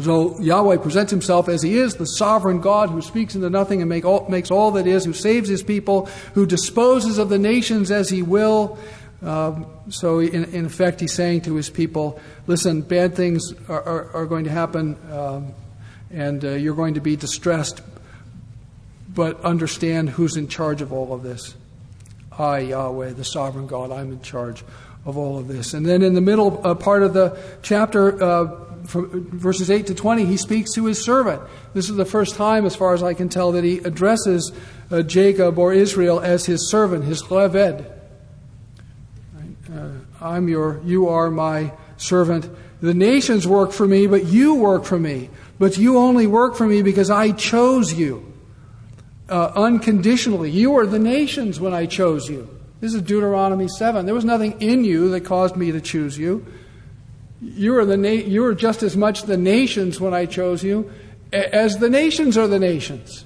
So 0.00 0.38
Yahweh 0.38 0.76
presents 0.78 1.10
himself 1.10 1.48
as 1.48 1.62
he 1.62 1.78
is, 1.78 1.94
the 1.94 2.06
sovereign 2.06 2.60
God 2.60 2.90
who 2.90 3.00
speaks 3.00 3.34
into 3.34 3.48
nothing 3.48 3.80
and 3.80 3.88
make 3.88 4.04
all, 4.04 4.28
makes 4.28 4.50
all 4.50 4.72
that 4.72 4.86
is, 4.86 5.04
who 5.04 5.12
saves 5.12 5.48
his 5.48 5.62
people, 5.62 6.06
who 6.34 6.46
disposes 6.46 7.18
of 7.18 7.28
the 7.28 7.38
nations 7.38 7.90
as 7.90 8.10
he 8.10 8.22
will. 8.22 8.78
Um, 9.22 9.66
so, 9.88 10.18
in, 10.18 10.44
in, 10.52 10.66
effect, 10.66 11.00
he's 11.00 11.14
saying 11.14 11.42
to 11.42 11.54
his 11.54 11.70
people, 11.70 12.20
listen, 12.46 12.82
bad 12.82 13.14
things 13.14 13.54
are, 13.68 13.82
are, 13.82 14.10
are 14.16 14.26
going 14.26 14.44
to 14.44 14.50
happen, 14.50 14.98
um, 15.10 15.54
and 16.10 16.44
uh, 16.44 16.50
you're 16.50 16.74
going 16.74 16.94
to 16.94 17.00
be 17.00 17.16
distressed, 17.16 17.80
but 19.08 19.40
understand 19.40 20.10
who's 20.10 20.36
in 20.36 20.48
charge 20.48 20.82
of 20.82 20.92
all 20.92 21.14
of 21.14 21.22
this. 21.22 21.54
I, 22.38 22.58
Yahweh, 22.58 23.14
the 23.14 23.24
sovereign 23.24 23.66
God, 23.66 23.90
I'm 23.90 24.12
in 24.12 24.20
charge 24.20 24.62
of 25.06 25.16
all 25.16 25.38
of 25.38 25.48
this. 25.48 25.72
And 25.72 25.86
then 25.86 26.02
in 26.02 26.14
the 26.14 26.20
middle 26.20 26.60
uh, 26.66 26.74
part 26.74 27.02
of 27.02 27.14
the 27.14 27.40
chapter, 27.62 28.22
uh, 28.22 28.65
verses 28.86 29.70
8 29.70 29.86
to 29.88 29.94
20, 29.94 30.24
he 30.24 30.36
speaks 30.36 30.72
to 30.74 30.86
his 30.86 31.04
servant. 31.04 31.42
This 31.74 31.90
is 31.90 31.96
the 31.96 32.04
first 32.04 32.34
time, 32.34 32.64
as 32.64 32.74
far 32.74 32.94
as 32.94 33.02
I 33.02 33.14
can 33.14 33.28
tell, 33.28 33.52
that 33.52 33.64
he 33.64 33.78
addresses 33.78 34.52
uh, 34.90 35.02
Jacob 35.02 35.58
or 35.58 35.72
Israel 35.72 36.20
as 36.20 36.46
his 36.46 36.70
servant, 36.70 37.04
his 37.04 37.30
leved. 37.30 37.84
Uh, 39.72 39.88
I'm 40.20 40.48
your, 40.48 40.80
you 40.84 41.08
are 41.08 41.30
my 41.30 41.72
servant. 41.96 42.48
The 42.80 42.94
nations 42.94 43.46
work 43.46 43.72
for 43.72 43.86
me, 43.86 44.06
but 44.06 44.26
you 44.26 44.54
work 44.54 44.84
for 44.84 44.98
me. 44.98 45.30
But 45.58 45.78
you 45.78 45.98
only 45.98 46.26
work 46.26 46.54
for 46.54 46.66
me 46.66 46.82
because 46.82 47.10
I 47.10 47.32
chose 47.32 47.92
you 47.92 48.32
uh, 49.28 49.52
unconditionally. 49.54 50.50
You 50.50 50.72
were 50.72 50.86
the 50.86 50.98
nations 50.98 51.58
when 51.58 51.74
I 51.74 51.86
chose 51.86 52.28
you. 52.28 52.48
This 52.80 52.94
is 52.94 53.02
Deuteronomy 53.02 53.68
7. 53.68 54.04
There 54.04 54.14
was 54.14 54.24
nothing 54.24 54.60
in 54.60 54.84
you 54.84 55.10
that 55.10 55.22
caused 55.22 55.56
me 55.56 55.72
to 55.72 55.80
choose 55.80 56.18
you. 56.18 56.46
You 57.40 57.72
were, 57.72 57.84
the 57.84 57.96
na- 57.96 58.08
you 58.08 58.42
were 58.42 58.54
just 58.54 58.82
as 58.82 58.96
much 58.96 59.22
the 59.24 59.36
nations 59.36 60.00
when 60.00 60.14
I 60.14 60.26
chose 60.26 60.64
you 60.64 60.90
as 61.32 61.78
the 61.78 61.90
nations 61.90 62.38
are 62.38 62.46
the 62.46 62.58
nations. 62.58 63.24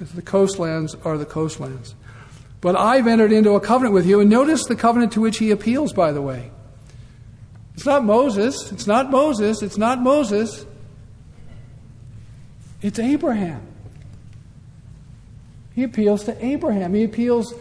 As 0.00 0.12
the 0.12 0.22
coastlands 0.22 0.94
are 1.04 1.16
the 1.16 1.26
coastlands. 1.26 1.94
But 2.60 2.76
I've 2.76 3.06
entered 3.06 3.32
into 3.32 3.52
a 3.52 3.60
covenant 3.60 3.94
with 3.94 4.06
you, 4.06 4.20
and 4.20 4.30
notice 4.30 4.64
the 4.66 4.76
covenant 4.76 5.12
to 5.12 5.20
which 5.20 5.38
he 5.38 5.50
appeals, 5.50 5.92
by 5.92 6.12
the 6.12 6.22
way. 6.22 6.50
It's 7.74 7.86
not 7.86 8.04
Moses. 8.04 8.70
It's 8.72 8.86
not 8.86 9.10
Moses. 9.10 9.62
It's 9.62 9.78
not 9.78 10.00
Moses. 10.00 10.66
It's 12.82 12.98
Abraham. 12.98 13.66
He 15.74 15.84
appeals 15.84 16.24
to 16.24 16.44
Abraham. 16.44 16.94
He 16.94 17.04
appeals 17.04 17.54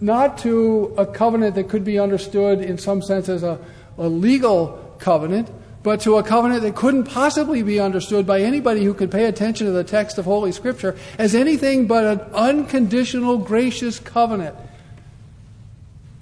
not 0.00 0.38
to 0.38 0.94
a 0.96 1.04
covenant 1.04 1.54
that 1.56 1.68
could 1.68 1.84
be 1.84 1.98
understood 1.98 2.60
in 2.60 2.78
some 2.78 3.02
sense 3.02 3.28
as 3.28 3.42
a, 3.42 3.58
a 3.98 4.08
legal 4.08 4.96
covenant, 4.98 5.50
but 5.82 6.00
to 6.00 6.16
a 6.16 6.22
covenant 6.22 6.62
that 6.62 6.74
couldn't 6.74 7.04
possibly 7.04 7.62
be 7.62 7.80
understood 7.80 8.26
by 8.26 8.40
anybody 8.40 8.84
who 8.84 8.94
could 8.94 9.10
pay 9.10 9.24
attention 9.24 9.66
to 9.66 9.72
the 9.72 9.84
text 9.84 10.18
of 10.18 10.24
Holy 10.24 10.52
Scripture 10.52 10.96
as 11.18 11.34
anything 11.34 11.86
but 11.86 12.04
an 12.04 12.20
unconditional, 12.34 13.38
gracious 13.38 13.98
covenant. 13.98 14.56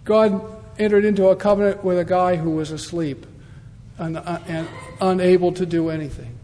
God 0.04 0.40
entered 0.78 1.04
into 1.04 1.28
a 1.28 1.36
covenant 1.36 1.82
with 1.84 1.98
a 1.98 2.04
guy 2.04 2.36
who 2.36 2.50
was 2.50 2.70
asleep 2.70 3.26
and, 3.98 4.16
uh, 4.16 4.38
and 4.46 4.68
unable 5.00 5.52
to 5.52 5.66
do 5.66 5.88
anything, 5.88 6.38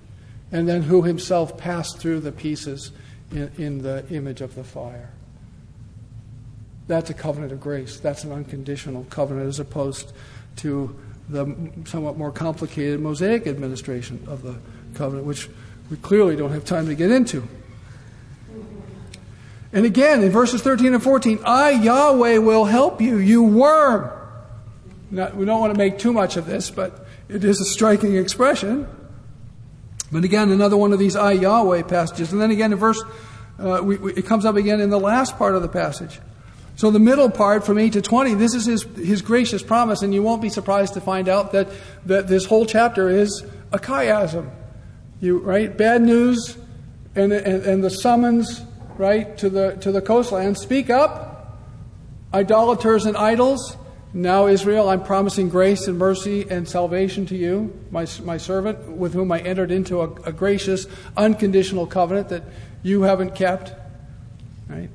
and 0.51 0.69
then 0.69 0.83
who 0.83 1.03
himself 1.03 1.57
passed 1.59 1.99
through 1.99 2.21
the 2.21 2.33
pieces 2.33 2.93
in, 3.31 3.51
in 3.59 3.83
the 3.83 4.05
image 4.11 4.41
of 4.41 4.55
the 4.55 4.65
fire. 4.65 5.11
That's 6.89 7.11
a 7.11 7.15
covenant 7.15 7.53
of 7.53 7.61
grace. 7.61 8.01
That's 8.01 8.25
an 8.25 8.33
unconditional 8.33 9.07
covenant 9.11 9.49
as 9.49 9.61
opposed 9.61 10.13
to 10.57 10.99
the 11.29 11.55
somewhat 11.85 12.17
more 12.17 12.31
complicated 12.31 13.01
Mosaic 13.01 13.47
administration 13.47 14.25
of 14.27 14.43
the 14.43 14.57
covenant, 14.95 15.27
which 15.27 15.49
we 15.91 15.97
clearly 15.99 16.37
don't 16.37 16.53
have 16.53 16.65
time 16.65 16.87
to 16.87 16.95
get 16.95 17.11
into. 17.11 17.47
And 19.73 19.87
again, 19.87 20.23
in 20.23 20.31
verses 20.31 20.61
13 20.61 20.93
and 20.93 21.03
14, 21.03 21.41
I, 21.45 21.71
Yahweh, 21.71 22.39
will 22.39 22.67
help 22.67 23.01
you, 23.01 23.17
you 23.17 23.43
worm. 23.43 24.11
We 25.11 25.45
don't 25.45 25.61
want 25.61 25.73
to 25.73 25.79
make 25.79 25.99
too 25.99 26.13
much 26.13 26.37
of 26.37 26.47
this, 26.47 26.71
but 26.71 27.07
it 27.29 27.45
is 27.45 27.61
a 27.61 27.65
striking 27.65 28.17
expression. 28.17 28.87
But 30.11 30.25
again, 30.25 30.51
another 30.51 30.77
one 30.77 30.93
of 30.93 30.99
these 30.99 31.17
I, 31.17 31.33
Yahweh 31.33 31.85
passages. 31.85 32.33
And 32.33 32.41
then 32.41 32.51
again 32.51 32.73
in 32.73 32.79
verse, 32.79 33.03
uh, 33.59 33.81
we, 33.83 33.97
we, 33.97 34.13
it 34.13 34.27
comes 34.27 34.45
up 34.45 34.57
again 34.57 34.81
in 34.81 34.91
the 34.91 35.01
last 35.01 35.39
part 35.39 35.55
of 35.55 35.63
the 35.63 35.69
passage. 35.69 36.21
So 36.77 36.91
the 36.91 36.99
middle 36.99 37.31
part 37.31 37.65
from 37.65 37.79
8 37.79 37.93
to 37.95 38.03
20, 38.03 38.35
this 38.35 38.55
is 38.55 38.67
his, 38.67 38.83
his 38.97 39.23
gracious 39.23 39.63
promise, 39.63 40.03
and 40.03 40.15
you 40.15 40.23
won't 40.23 40.43
be 40.43 40.49
surprised 40.49 40.95
to 40.95 41.01
find 41.01 41.29
out 41.29 41.53
that, 41.53 41.69
that 42.07 42.29
this 42.29 42.47
whole 42.47 42.67
chapter 42.67 43.11
is 43.11 43.45
a 43.73 43.79
chiasm. 43.79 44.51
You, 45.21 45.39
right? 45.39 45.77
Bad 45.77 46.03
news 46.03 46.57
and, 47.15 47.33
and, 47.33 47.63
and 47.65 47.85
the 47.85 47.91
summons, 47.91 48.63
right, 48.97 49.37
to 49.39 49.51
the, 49.51 49.77
to 49.77 49.93
the 49.93 50.01
coastland. 50.01 50.59
Speak 50.59 50.91
up, 50.91 51.59
idolaters 52.33 53.05
and 53.05 53.17
idols. 53.17 53.77
Now, 54.15 54.47
Israel, 54.47 54.89
I'm 54.89 55.03
promising 55.03 55.49
grace 55.49 55.87
and 55.89 55.99
mercy 55.99 56.47
and 56.51 56.69
salvation 56.69 57.25
to 57.27 57.37
you, 57.37 57.79
my, 57.91 58.07
my 58.25 58.37
servant, 58.37 58.89
with 58.89 59.15
whom 59.15 59.31
I 59.33 59.41
entered 59.41 59.71
into 59.71 60.01
a, 60.01 60.13
a 60.23 60.33
gracious, 60.33 60.87
unconditional 61.17 61.87
covenant 61.87 62.29
that 62.31 62.45
you 62.83 63.03
haven't 63.03 63.35
kept. 63.35 63.73
Right? 64.69 64.91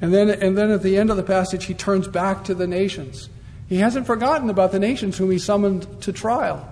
And 0.00 0.12
then, 0.12 0.28
and 0.28 0.56
then 0.56 0.70
at 0.70 0.82
the 0.82 0.98
end 0.98 1.10
of 1.10 1.16
the 1.16 1.22
passage, 1.22 1.64
he 1.64 1.74
turns 1.74 2.06
back 2.06 2.44
to 2.44 2.54
the 2.54 2.66
nations. 2.66 3.28
He 3.68 3.78
hasn't 3.78 4.06
forgotten 4.06 4.50
about 4.50 4.72
the 4.72 4.78
nations 4.78 5.16
whom 5.16 5.30
he 5.30 5.38
summoned 5.38 6.02
to 6.02 6.12
trial. 6.12 6.68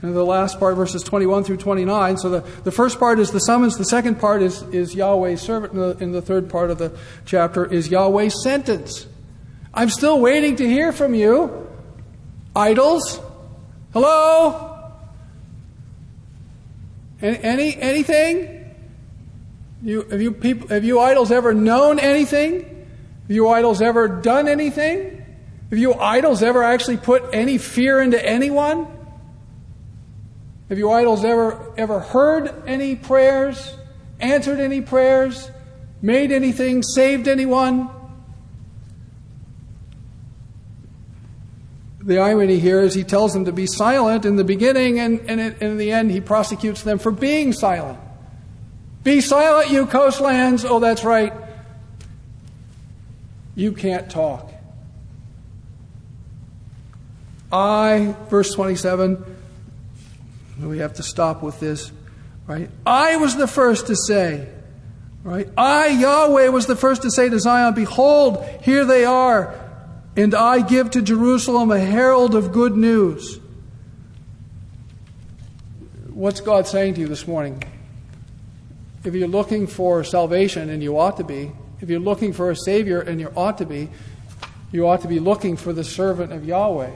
And 0.00 0.14
the 0.14 0.24
last 0.24 0.60
part, 0.60 0.76
verses 0.76 1.02
21 1.02 1.44
through 1.44 1.56
29. 1.56 2.18
So 2.18 2.30
the, 2.30 2.40
the 2.62 2.70
first 2.70 3.00
part 3.00 3.18
is 3.18 3.32
the 3.32 3.40
summons. 3.40 3.76
The 3.76 3.84
second 3.84 4.20
part 4.20 4.42
is, 4.42 4.62
is 4.64 4.94
Yahweh's 4.94 5.40
servant. 5.40 5.72
And 5.72 6.14
the, 6.14 6.20
the 6.20 6.22
third 6.22 6.48
part 6.48 6.70
of 6.70 6.78
the 6.78 6.96
chapter 7.24 7.64
is 7.64 7.88
Yahweh's 7.88 8.42
sentence. 8.42 9.06
I'm 9.74 9.90
still 9.90 10.20
waiting 10.20 10.56
to 10.56 10.68
hear 10.68 10.92
from 10.92 11.14
you. 11.14 11.68
Idols? 12.54 13.20
Hello? 13.92 14.92
Any, 17.20 17.38
any 17.38 17.76
anything? 17.76 18.57
You, 19.82 20.02
have, 20.02 20.20
you 20.20 20.32
people, 20.32 20.68
have 20.68 20.84
you 20.84 21.00
idols 21.00 21.30
ever 21.30 21.54
known 21.54 21.98
anything? 21.98 22.62
Have 22.62 23.36
you 23.36 23.48
idols 23.48 23.80
ever 23.80 24.08
done 24.08 24.48
anything? 24.48 25.24
Have 25.70 25.78
you 25.78 25.94
idols 25.94 26.42
ever 26.42 26.62
actually 26.62 26.96
put 26.96 27.24
any 27.32 27.58
fear 27.58 28.00
into 28.00 28.24
anyone? 28.24 28.86
Have 30.68 30.78
you 30.78 30.90
idols 30.90 31.24
ever 31.24 31.72
ever 31.76 32.00
heard 32.00 32.62
any 32.66 32.96
prayers, 32.96 33.76
answered 34.20 34.60
any 34.60 34.80
prayers, 34.80 35.50
made 36.02 36.32
anything, 36.32 36.82
saved 36.82 37.28
anyone? 37.28 37.90
The 42.00 42.18
irony 42.18 42.58
here 42.58 42.80
is 42.80 42.94
he 42.94 43.04
tells 43.04 43.34
them 43.34 43.44
to 43.44 43.52
be 43.52 43.66
silent 43.66 44.24
in 44.24 44.36
the 44.36 44.44
beginning, 44.44 44.98
and, 44.98 45.20
and 45.28 45.40
in 45.62 45.76
the 45.76 45.92
end, 45.92 46.10
he 46.10 46.20
prosecutes 46.20 46.82
them 46.82 46.98
for 46.98 47.10
being 47.10 47.52
silent. 47.52 47.98
Be 49.04 49.20
silent, 49.20 49.70
you 49.70 49.86
coastlands. 49.86 50.64
Oh, 50.64 50.80
that's 50.80 51.04
right. 51.04 51.32
You 53.54 53.72
can't 53.72 54.10
talk. 54.10 54.52
I, 57.50 58.14
verse 58.28 58.52
27, 58.54 59.24
we 60.60 60.78
have 60.78 60.94
to 60.94 61.02
stop 61.02 61.42
with 61.42 61.58
this, 61.60 61.90
right? 62.46 62.68
I 62.84 63.16
was 63.16 63.36
the 63.36 63.46
first 63.46 63.86
to 63.86 63.96
say, 63.96 64.48
right? 65.24 65.48
I, 65.56 65.88
Yahweh, 65.88 66.48
was 66.48 66.66
the 66.66 66.76
first 66.76 67.02
to 67.02 67.10
say 67.10 67.28
to 67.28 67.38
Zion, 67.40 67.74
Behold, 67.74 68.44
here 68.62 68.84
they 68.84 69.04
are, 69.04 69.54
and 70.16 70.34
I 70.34 70.60
give 70.60 70.90
to 70.90 71.02
Jerusalem 71.02 71.70
a 71.70 71.78
herald 71.78 72.34
of 72.34 72.52
good 72.52 72.76
news. 72.76 73.40
What's 76.10 76.40
God 76.40 76.66
saying 76.66 76.94
to 76.94 77.00
you 77.00 77.08
this 77.08 77.26
morning? 77.26 77.62
If 79.04 79.14
you're 79.14 79.28
looking 79.28 79.66
for 79.66 80.02
salvation, 80.04 80.70
and 80.70 80.82
you 80.82 80.98
ought 80.98 81.16
to 81.18 81.24
be, 81.24 81.52
if 81.80 81.88
you're 81.88 82.00
looking 82.00 82.32
for 82.32 82.50
a 82.50 82.56
Savior, 82.56 83.00
and 83.00 83.20
you 83.20 83.32
ought 83.36 83.58
to 83.58 83.66
be, 83.66 83.88
you 84.72 84.86
ought 84.86 85.02
to 85.02 85.08
be 85.08 85.20
looking 85.20 85.56
for 85.56 85.72
the 85.72 85.84
servant 85.84 86.32
of 86.32 86.44
Yahweh. 86.44 86.92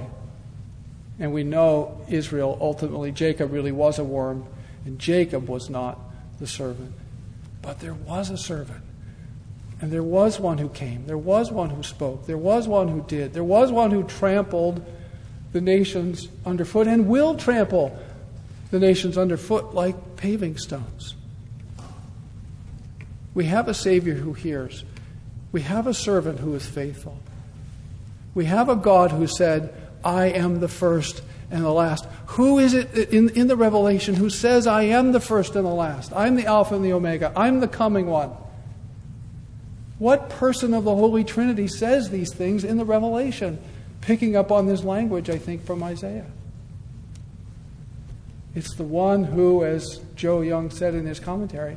And 1.18 1.32
we 1.32 1.44
know 1.44 2.00
Israel 2.08 2.58
ultimately, 2.60 3.12
Jacob 3.12 3.52
really 3.52 3.72
was 3.72 3.98
a 3.98 4.04
worm, 4.04 4.46
and 4.84 4.98
Jacob 4.98 5.48
was 5.48 5.70
not 5.70 5.98
the 6.40 6.46
servant. 6.46 6.92
But 7.62 7.78
there 7.78 7.94
was 7.94 8.30
a 8.30 8.36
servant. 8.36 8.82
And 9.80 9.90
there 9.90 10.02
was 10.02 10.38
one 10.38 10.58
who 10.58 10.68
came. 10.68 11.06
There 11.06 11.18
was 11.18 11.50
one 11.50 11.70
who 11.70 11.82
spoke. 11.82 12.26
There 12.26 12.38
was 12.38 12.68
one 12.68 12.88
who 12.88 13.02
did. 13.02 13.32
There 13.32 13.44
was 13.44 13.72
one 13.72 13.90
who 13.90 14.04
trampled 14.04 14.84
the 15.52 15.60
nations 15.60 16.28
underfoot 16.46 16.86
and 16.86 17.08
will 17.08 17.36
trample 17.36 17.96
the 18.70 18.78
nations 18.78 19.18
underfoot 19.18 19.74
like 19.74 20.16
paving 20.16 20.56
stones. 20.56 21.14
We 23.34 23.46
have 23.46 23.68
a 23.68 23.74
Savior 23.74 24.14
who 24.14 24.32
hears. 24.32 24.84
We 25.52 25.62
have 25.62 25.86
a 25.86 25.94
servant 25.94 26.40
who 26.40 26.54
is 26.54 26.66
faithful. 26.66 27.18
We 28.34 28.46
have 28.46 28.68
a 28.68 28.76
God 28.76 29.10
who 29.10 29.26
said, 29.26 29.74
I 30.04 30.26
am 30.26 30.60
the 30.60 30.68
first 30.68 31.22
and 31.50 31.64
the 31.64 31.70
last. 31.70 32.06
Who 32.26 32.58
is 32.58 32.72
it 32.72 33.10
in, 33.10 33.28
in 33.30 33.46
the 33.46 33.56
Revelation 33.56 34.14
who 34.14 34.30
says, 34.30 34.66
I 34.66 34.84
am 34.84 35.12
the 35.12 35.20
first 35.20 35.54
and 35.54 35.66
the 35.66 35.70
last? 35.70 36.12
I'm 36.14 36.36
the 36.36 36.46
Alpha 36.46 36.74
and 36.74 36.84
the 36.84 36.94
Omega. 36.94 37.32
I'm 37.36 37.60
the 37.60 37.68
coming 37.68 38.06
one. 38.06 38.30
What 39.98 40.30
person 40.30 40.74
of 40.74 40.84
the 40.84 40.94
Holy 40.94 41.22
Trinity 41.22 41.68
says 41.68 42.10
these 42.10 42.32
things 42.32 42.64
in 42.64 42.78
the 42.78 42.84
Revelation? 42.84 43.58
Picking 44.00 44.34
up 44.34 44.50
on 44.50 44.66
this 44.66 44.82
language, 44.82 45.30
I 45.30 45.38
think, 45.38 45.64
from 45.64 45.82
Isaiah. 45.82 46.26
It's 48.54 48.74
the 48.74 48.82
one 48.82 49.24
who, 49.24 49.64
as 49.64 50.00
E.J. 50.14 50.48
Young 50.48 50.70
said 50.70 50.94
in 50.94 51.06
his 51.06 51.20
commentary, 51.20 51.76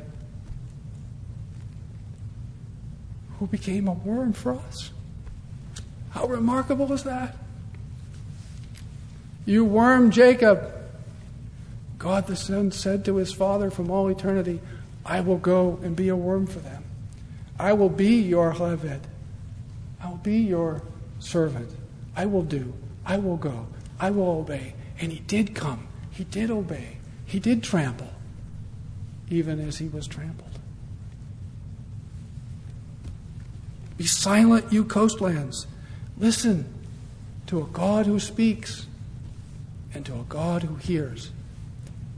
who 3.38 3.46
became 3.46 3.88
a 3.88 3.92
worm 3.92 4.32
for 4.32 4.54
us. 4.54 4.90
How 6.10 6.26
remarkable 6.26 6.92
is 6.92 7.04
that? 7.04 7.36
You 9.44 9.64
worm 9.64 10.10
Jacob. 10.10 10.72
God 11.98 12.26
the 12.26 12.36
Son 12.36 12.72
said 12.72 13.04
to 13.04 13.16
his 13.16 13.32
father 13.32 13.70
from 13.70 13.90
all 13.90 14.08
eternity, 14.08 14.60
I 15.04 15.20
will 15.20 15.38
go 15.38 15.78
and 15.82 15.94
be 15.94 16.08
a 16.08 16.16
worm 16.16 16.46
for 16.46 16.58
them. 16.58 16.84
I 17.58 17.72
will 17.72 17.88
be 17.88 18.20
your 18.20 18.52
Heved. 18.54 19.00
I 20.02 20.08
will 20.08 20.16
be 20.16 20.38
your 20.38 20.82
servant. 21.20 21.70
I 22.14 22.26
will 22.26 22.42
do. 22.42 22.74
I 23.04 23.18
will 23.18 23.36
go. 23.36 23.66
I 24.00 24.10
will 24.10 24.28
obey. 24.28 24.74
And 25.00 25.12
he 25.12 25.20
did 25.20 25.54
come. 25.54 25.86
He 26.10 26.24
did 26.24 26.50
obey. 26.50 26.98
He 27.24 27.38
did 27.38 27.62
trample, 27.62 28.10
even 29.30 29.60
as 29.60 29.78
he 29.78 29.88
was 29.88 30.06
trampled. 30.06 30.45
Be 33.96 34.06
silent, 34.06 34.72
you 34.72 34.84
coastlands. 34.84 35.66
Listen 36.18 36.72
to 37.46 37.62
a 37.62 37.66
God 37.66 38.06
who 38.06 38.18
speaks 38.18 38.86
and 39.96 40.04
to 40.04 40.14
a 40.14 40.24
God 40.28 40.62
who 40.62 40.74
hears, 40.74 41.30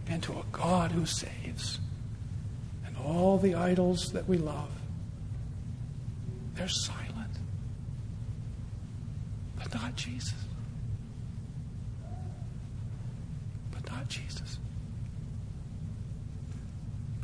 and 0.09 0.21
to 0.25 0.33
a 0.33 0.43
God 0.51 0.91
who 0.91 1.07
saves. 1.07 1.79
And 2.85 2.97
all 2.97 3.39
the 3.39 3.55
idols 3.55 4.11
that 4.13 4.29
we 4.29 4.37
love, 4.37 4.71
they're 6.55 6.67
silent. 6.67 7.39
But 9.57 9.73
not 9.73 9.95
Jesus. 9.95 10.35
But 13.71 13.89
not 13.89 14.09
Jesus. 14.09 14.59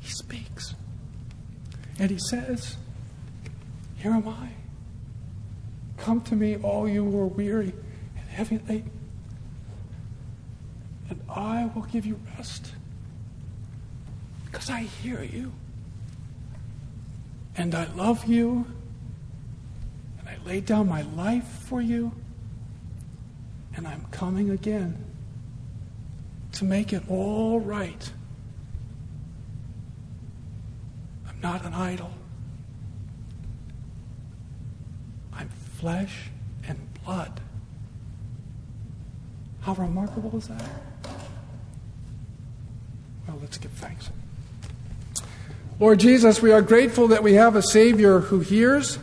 He 0.02 0.11
speaks. 0.11 0.74
And 1.98 2.12
he 2.12 2.18
says, 2.18 2.76
Here 4.04 4.12
am 4.12 4.28
I. 4.28 4.50
Come 5.96 6.20
to 6.24 6.36
me, 6.36 6.56
all 6.56 6.86
you 6.86 7.10
who 7.10 7.18
are 7.20 7.26
weary 7.26 7.72
and 8.18 8.28
heavy 8.28 8.58
laden 8.68 8.90
and 11.08 11.22
I 11.26 11.70
will 11.74 11.84
give 11.84 12.04
you 12.04 12.20
rest. 12.36 12.72
Because 14.44 14.68
I 14.68 14.80
hear 14.80 15.22
you. 15.22 15.52
And 17.56 17.74
I 17.74 17.86
love 17.94 18.26
you. 18.26 18.66
And 20.18 20.28
I 20.28 20.36
laid 20.46 20.66
down 20.66 20.86
my 20.86 21.00
life 21.00 21.46
for 21.46 21.80
you. 21.80 22.12
And 23.74 23.88
I'm 23.88 24.04
coming 24.10 24.50
again 24.50 25.02
to 26.52 26.66
make 26.66 26.92
it 26.92 27.04
all 27.08 27.58
right. 27.58 28.10
I'm 31.26 31.40
not 31.40 31.64
an 31.64 31.72
idol. 31.72 32.10
I'm 35.36 35.48
flesh 35.85 36.31
and 36.66 36.79
blood. 37.05 37.42
How 39.61 39.75
remarkable 39.75 40.35
is 40.35 40.49
that? 40.49 40.64
Well, 43.29 43.37
let's 43.42 43.59
give 43.59 43.70
thanks. 43.73 44.09
Lord 45.79 46.01
Jesus, 46.01 46.40
we 46.40 46.53
are 46.53 46.62
grateful 46.62 47.09
that 47.09 47.23
we 47.23 47.35
have 47.35 47.55
a 47.55 47.61
Savior 47.61 48.20
who 48.20 48.40
hears, 48.40 48.99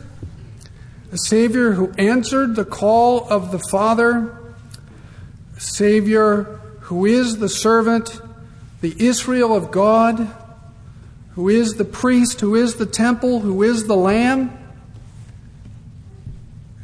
a 1.11 1.19
Savior 1.19 1.73
who 1.73 1.91
answered 1.99 2.55
the 2.55 2.65
call 2.65 3.29
of 3.29 3.51
the 3.51 3.59
Father, 3.69 4.35
a 5.55 5.59
Savior 5.59 6.45
who 6.79 7.05
is 7.05 7.37
the 7.37 7.49
servant, 7.49 8.19
the 8.81 8.95
Israel 8.97 9.55
of 9.55 9.69
God, 9.69 10.33
who 11.33 11.47
is 11.47 11.75
the 11.75 11.85
priest, 11.85 12.41
who 12.41 12.55
is 12.55 12.77
the 12.77 12.87
temple, 12.87 13.41
who 13.41 13.61
is 13.61 13.85
the 13.85 13.95
Lamb, 13.95 14.57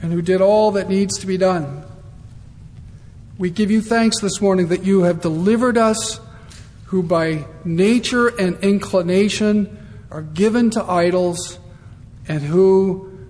and 0.07 0.13
who 0.13 0.21
did 0.21 0.39
all 0.39 0.71
that 0.71 0.87
needs 0.87 1.17
to 1.17 1.27
be 1.27 1.35
done. 1.35 1.83
We 3.37 3.49
give 3.49 3.69
you 3.69 3.81
thanks 3.81 4.21
this 4.21 4.39
morning 4.39 4.69
that 4.69 4.85
you 4.85 5.01
have 5.01 5.19
delivered 5.19 5.77
us 5.77 6.21
who 6.85 7.03
by 7.03 7.43
nature 7.65 8.29
and 8.29 8.57
inclination 8.63 9.77
are 10.09 10.21
given 10.21 10.69
to 10.69 10.81
idols 10.81 11.59
and 12.25 12.41
who 12.41 13.27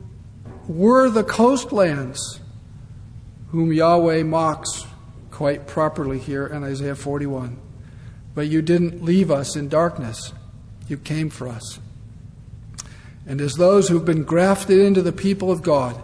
were 0.68 1.10
the 1.10 1.24
coastlands 1.24 2.42
whom 3.50 3.74
Yahweh 3.74 4.22
mocks 4.22 4.86
quite 5.32 5.66
properly 5.66 6.20
here 6.20 6.46
in 6.46 6.64
Isaiah 6.64 6.94
41. 6.94 7.58
But 8.36 8.50
you 8.50 8.62
didn't 8.62 9.04
leave 9.04 9.32
us 9.32 9.56
in 9.56 9.68
darkness, 9.68 10.32
you 10.88 10.98
came 10.98 11.32
for 11.32 11.48
us. 11.48 11.80
And 13.26 13.42
as 13.42 13.56
those 13.56 13.90
who've 13.90 14.06
been 14.06 14.26
grafted 14.26 14.78
into 14.78 15.02
the 15.02 15.12
people 15.12 15.50
of 15.50 15.64
God, 15.64 16.04